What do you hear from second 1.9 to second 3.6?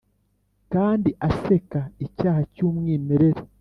icyaha cy'umwimerere.